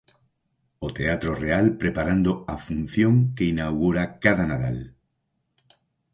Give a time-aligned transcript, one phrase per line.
[0.85, 4.77] O Teatro Real, preparando a función que inaugura cada Nadal.